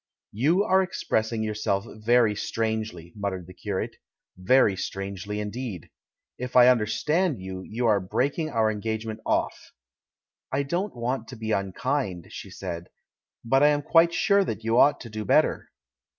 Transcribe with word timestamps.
"You 0.31 0.63
are 0.63 0.81
expressing 0.81 1.43
yourself 1.43 1.85
very 1.87 2.35
strangely,'* 2.35 3.13
muttered 3.15 3.45
the 3.45 3.53
curate, 3.53 3.97
"very 4.35 4.75
strangely, 4.75 5.39
indeed! 5.39 5.91
If 6.39 6.55
I 6.55 6.69
understand 6.69 7.39
you, 7.39 7.61
you 7.61 7.85
are 7.85 7.99
breaking 7.99 8.49
our 8.49 8.71
engage 8.71 9.05
ment 9.05 9.19
off." 9.27 9.73
"I 10.51 10.63
don't 10.63 10.95
want 10.95 11.27
to 11.27 11.35
be 11.35 11.51
unkind," 11.51 12.29
she 12.33 12.49
said, 12.49 12.87
"but 13.45 13.61
I 13.61 13.67
am 13.67 13.83
quite 13.83 14.11
sure 14.11 14.43
that 14.43 14.63
you 14.63 14.79
ought 14.79 14.99
to 15.01 15.09
do 15.11 15.23
better." 15.23 15.69